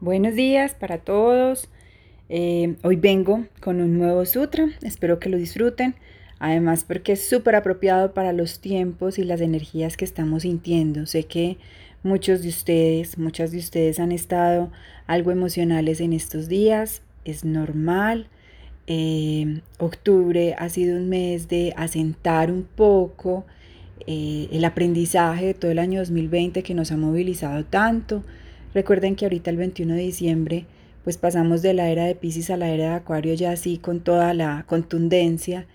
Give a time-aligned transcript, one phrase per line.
[0.00, 1.68] Buenos días para todos.
[2.28, 5.96] Eh, hoy vengo con un nuevo sutra, espero que lo disfruten.
[6.38, 11.06] Además porque es súper apropiado para los tiempos y las energías que estamos sintiendo.
[11.06, 11.58] Sé que
[12.04, 14.70] muchos de ustedes, muchas de ustedes han estado
[15.08, 17.02] algo emocionales en estos días.
[17.24, 18.28] Es normal.
[18.86, 23.46] Eh, octubre ha sido un mes de asentar un poco
[24.06, 28.22] eh, el aprendizaje de todo el año 2020 que nos ha movilizado tanto
[28.78, 30.64] Recuerden que ahorita el 21 de diciembre
[31.02, 33.98] pues pasamos de la era de Pisces a la era de Acuario ya así con
[33.98, 35.66] toda la contundencia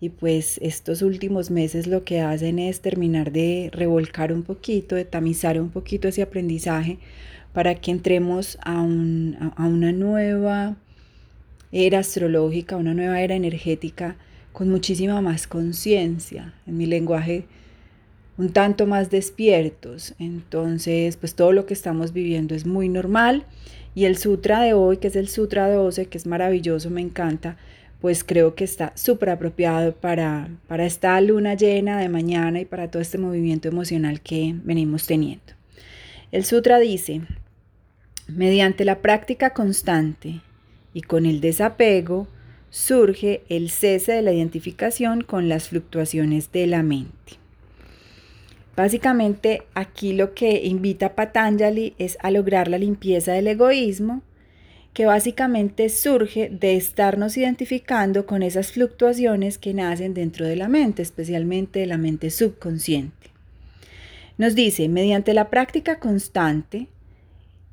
[0.00, 5.04] y pues estos últimos meses lo que hacen es terminar de revolcar un poquito, de
[5.04, 6.98] tamizar un poquito ese aprendizaje
[7.52, 8.84] para que entremos a, a
[9.68, 10.76] una nueva
[11.70, 14.16] era astrológica, una nueva era energética
[14.52, 16.54] con muchísima más conciencia.
[16.66, 17.44] En mi lenguaje
[18.38, 20.14] un tanto más despiertos.
[20.18, 23.44] Entonces, pues todo lo que estamos viviendo es muy normal.
[23.94, 27.56] Y el sutra de hoy, que es el sutra 12, que es maravilloso, me encanta,
[28.00, 32.90] pues creo que está súper apropiado para, para esta luna llena de mañana y para
[32.90, 35.52] todo este movimiento emocional que venimos teniendo.
[36.30, 37.22] El sutra dice,
[38.28, 40.42] mediante la práctica constante
[40.94, 42.28] y con el desapego,
[42.70, 47.38] surge el cese de la identificación con las fluctuaciones de la mente.
[48.78, 54.22] Básicamente aquí lo que invita Patanjali es a lograr la limpieza del egoísmo,
[54.92, 61.02] que básicamente surge de estarnos identificando con esas fluctuaciones que nacen dentro de la mente,
[61.02, 63.30] especialmente de la mente subconsciente.
[64.36, 66.86] Nos dice, mediante la práctica constante,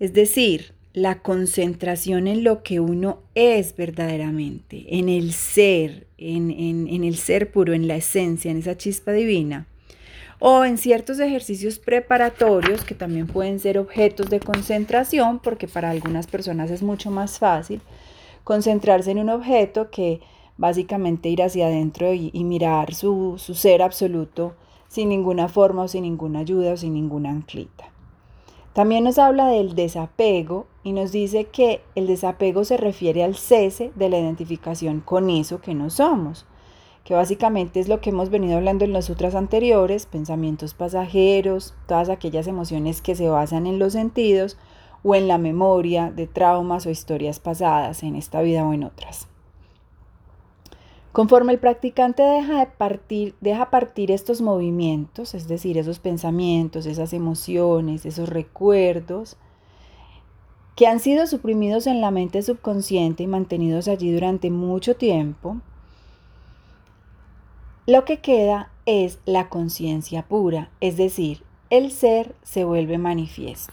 [0.00, 7.04] es decir, la concentración en lo que uno es verdaderamente, en el ser, en, en
[7.04, 9.66] el ser puro, en la esencia, en esa chispa divina,
[10.38, 16.26] o en ciertos ejercicios preparatorios que también pueden ser objetos de concentración, porque para algunas
[16.26, 17.80] personas es mucho más fácil
[18.44, 20.20] concentrarse en un objeto que
[20.58, 24.54] básicamente ir hacia adentro y, mirar su, su ser absoluto
[24.88, 27.90] sin ninguna forma o sin ninguna ayuda o sin ninguna anclita.
[28.72, 33.90] También nos habla del desapego y nos dice que el desapego se refiere al cese
[33.94, 36.46] de la identificación con eso que no somos
[37.06, 42.08] que básicamente es lo que hemos venido hablando en las otras anteriores, pensamientos pasajeros, todas
[42.08, 44.58] aquellas emociones que se basan en los sentidos
[45.04, 49.28] o en la memoria de traumas o historias pasadas en esta vida o en otras.
[51.12, 57.12] Conforme el practicante deja, de partir, deja partir estos movimientos, es decir, esos pensamientos, esas
[57.12, 59.36] emociones, esos recuerdos,
[60.74, 65.58] que han sido suprimidos en la mente subconsciente y mantenidos allí durante mucho tiempo,
[67.86, 73.72] lo que queda es la conciencia pura, es decir, el ser se vuelve manifiesto.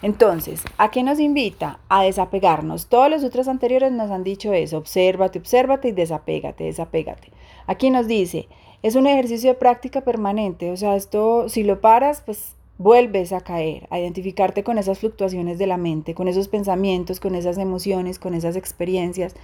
[0.00, 1.78] Entonces, ¿a qué nos invita?
[1.88, 2.86] A desapegarnos.
[2.86, 7.30] Todos los otros anteriores nos han dicho eso, obsérvate, obsérvate y desapégate, desapégate.
[7.66, 8.48] Aquí nos dice,
[8.82, 13.40] es un ejercicio de práctica permanente, o sea, esto si lo paras, pues vuelves a
[13.40, 18.18] caer, a identificarte con esas fluctuaciones de la mente, con esos pensamientos, con esas emociones,
[18.18, 19.34] con esas experiencias.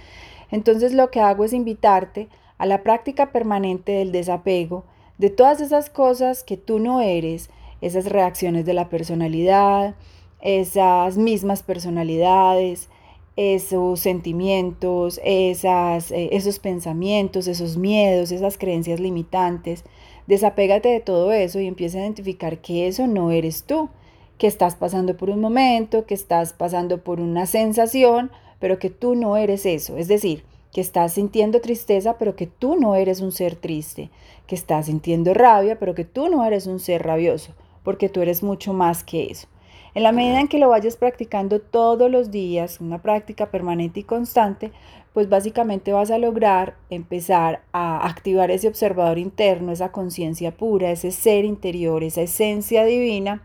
[0.51, 2.27] Entonces lo que hago es invitarte
[2.59, 4.83] a la práctica permanente del desapego
[5.17, 7.49] de todas esas cosas que tú no eres,
[7.81, 9.95] esas reacciones de la personalidad,
[10.41, 12.89] esas mismas personalidades,
[13.35, 19.83] esos sentimientos, esas, eh, esos pensamientos, esos miedos, esas creencias limitantes.
[20.27, 23.89] Desapégate de todo eso y empieza a identificar que eso no eres tú,
[24.37, 29.15] que estás pasando por un momento, que estás pasando por una sensación, pero que tú
[29.15, 29.97] no eres eso.
[29.97, 30.43] Es decir,
[30.73, 34.09] que estás sintiendo tristeza, pero que tú no eres un ser triste,
[34.47, 37.53] que estás sintiendo rabia, pero que tú no eres un ser rabioso,
[37.83, 39.47] porque tú eres mucho más que eso.
[39.95, 44.03] En la medida en que lo vayas practicando todos los días, una práctica permanente y
[44.03, 44.71] constante,
[45.13, 51.11] pues básicamente vas a lograr empezar a activar ese observador interno, esa conciencia pura, ese
[51.11, 53.41] ser interior, esa esencia divina,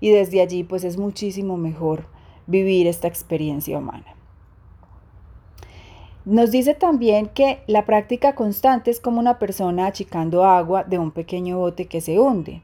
[0.00, 2.06] y desde allí pues es muchísimo mejor
[2.46, 4.17] vivir esta experiencia humana.
[6.30, 11.10] Nos dice también que la práctica constante es como una persona achicando agua de un
[11.10, 12.60] pequeño bote que se hunde.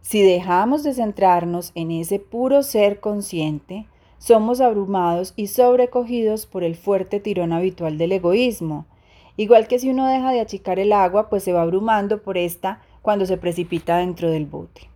[0.00, 3.84] Si dejamos de centrarnos en ese puro ser consciente,
[4.16, 8.86] somos abrumados y sobrecogidos por el fuerte tirón habitual del egoísmo.
[9.36, 12.80] Igual que si uno deja de achicar el agua, pues se va abrumando por esta
[13.02, 14.93] cuando se precipita dentro del bote.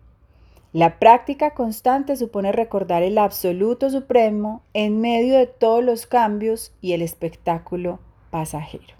[0.78, 6.92] La práctica constante supone recordar el absoluto supremo en medio de todos los cambios y
[6.92, 7.98] el espectáculo
[8.30, 8.94] pasajero.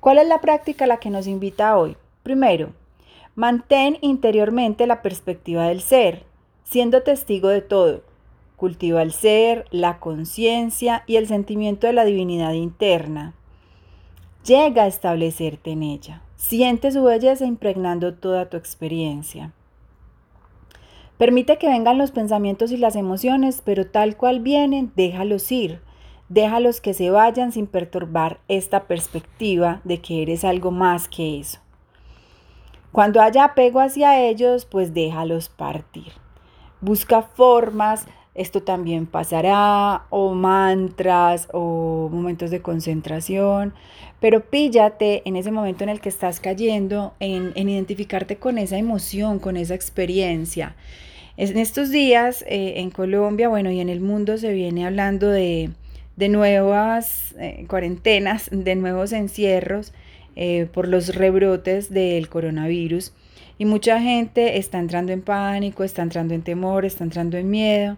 [0.00, 1.96] ¿Cuál es la práctica a la que nos invita hoy?
[2.24, 2.72] Primero,
[3.36, 6.24] mantén interiormente la perspectiva del ser,
[6.64, 8.02] siendo testigo de todo.
[8.56, 13.34] cultiva el ser, la conciencia y el sentimiento de la divinidad interna.
[14.44, 16.22] Llega a establecerte en ella.
[16.34, 19.52] Siente su belleza impregnando toda tu experiencia.
[21.18, 25.80] Permite que vengan los pensamientos y las emociones, pero tal cual vienen, déjalos ir.
[26.28, 31.60] Déjalos que se vayan sin perturbar esta perspectiva de que eres algo más que eso.
[32.92, 36.12] Cuando haya apego hacia ellos, pues déjalos partir.
[36.80, 43.72] Busca formas, esto también pasará, o mantras, o momentos de concentración,
[44.20, 49.38] pero píllate en ese momento en el que estás cayendo, en, identificarte con esa emoción,
[49.38, 50.76] con esa experiencia.
[51.38, 55.70] En estos días eh, en Colombia, bueno, y en el mundo se viene hablando de,
[56.16, 59.92] nuevas eh, cuarentenas, de nuevos encierros
[60.34, 63.12] eh, por los rebrotes del coronavirus.
[63.58, 67.96] Y mucha gente está entrando en pánico, está entrando en temor, está entrando en miedo.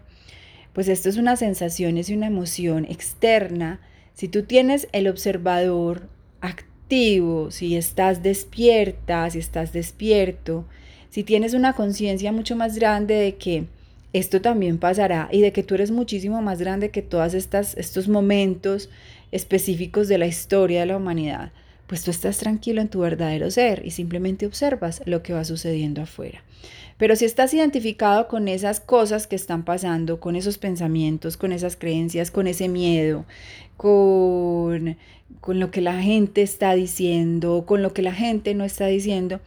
[0.73, 3.79] Pues esto es una sensación, es una emoción externa.
[4.13, 6.09] Si tú tienes el observador
[6.41, 10.65] activo, si estás despierta, si estás despierto,
[11.09, 13.65] si tienes una conciencia mucho más grande de que
[14.13, 18.89] esto también pasará y de que tú eres muchísimo más grande que todos estos momentos
[19.31, 21.51] específicos de la historia de la humanidad,
[21.89, 26.03] pues tú estás tranquilo en tu verdadero ser y simplemente observas lo que va sucediendo
[26.03, 26.43] afuera.
[26.99, 31.75] Pero si estás identificado con esas cosas que están pasando, con esos pensamientos, con esas
[31.75, 33.25] creencias, con ese miedo,
[33.75, 34.97] con,
[35.41, 39.39] con lo que la gente está diciendo, con lo que la gente no está diciendo,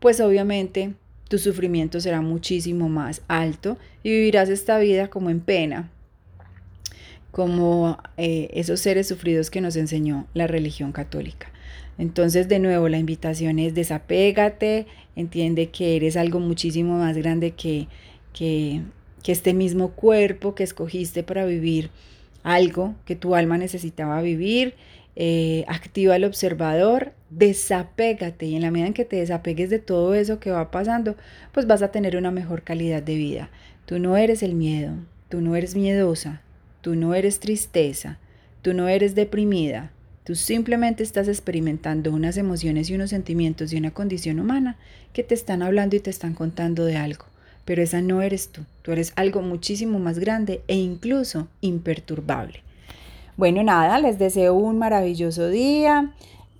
[0.00, 0.94] pues obviamente
[1.28, 5.90] tu sufrimiento será muchísimo más alto y vivirás esta vida como en pena,
[7.32, 11.51] como eh, esos seres sufridos que nos enseñó la religión católica.
[11.98, 17.88] Entonces, de nuevo, la invitación es desapégate, entiende que eres algo muchísimo más grande que,
[18.32, 18.82] que,
[19.22, 21.90] que este mismo cuerpo que escogiste para vivir
[22.42, 24.74] algo que tu alma necesitaba vivir
[25.14, 30.14] eh, activa el observador, desapégate y en la medida en que te desapegues de todo
[30.14, 31.16] eso que va pasando,
[31.52, 33.50] pues vas a tener una mejor calidad de vida.
[33.84, 34.94] Tú no eres el miedo,
[35.28, 36.40] tú no eres miedosa,
[36.80, 38.18] tú no eres tristeza,
[38.62, 39.90] tú no eres deprimida,
[40.24, 44.76] tú simplemente estás experimentando unas emociones y unos sentimientos y una condición humana
[45.12, 47.24] que te están hablando y te están contando de algo.
[47.64, 52.60] Pero esa no eres tú, tú eres algo muchísimo más grande e incluso imperturbable.
[53.36, 56.12] Bueno, nada, les deseo un maravilloso día,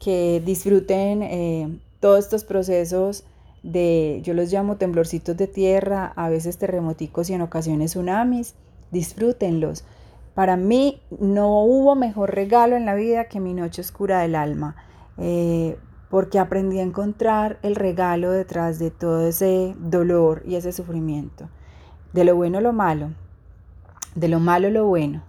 [0.03, 1.69] que disfruten eh,
[2.01, 3.25] todos estos procesos
[3.63, 8.55] de, yo los llamo temblorcitos de tierra, a veces terremoticos y en ocasiones tsunamis,
[8.91, 9.85] disfrútenlos.
[10.35, 14.77] Para mí no hubo mejor regalo en la vida que mi noche oscura del alma,
[15.19, 15.79] eh,
[16.11, 21.49] porque aprendí a encontrar el regalo detrás de todo ese dolor y ese sufrimiento.
[22.13, 23.11] De lo bueno lo malo,
[24.15, 25.23] de lo malo lo bueno,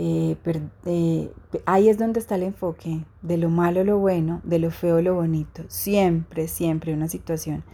[0.00, 0.36] eh,
[0.84, 1.32] eh,
[1.66, 5.14] ahí es donde está el enfoque, de lo malo lo bueno, de lo feo lo
[5.14, 5.64] bonito.
[5.68, 7.64] Siempre, siempre una situación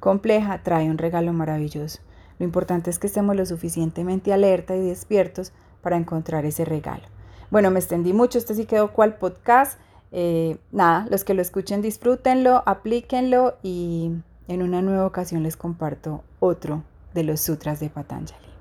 [0.00, 2.00] compleja trae un regalo maravilloso.
[2.38, 5.52] Lo importante es que estemos lo suficientemente alerta y despiertos
[5.84, 7.04] para encontrar ese regalo.
[7.50, 9.78] Bueno, me extendí mucho, este sí quedó cual podcast.
[10.10, 14.10] Eh, nada, los que lo escuchen disfrútenlo, aplíquenlo y
[14.48, 16.82] en una nueva ocasión les comparto otro
[17.14, 18.53] de los sutras de Patanjali.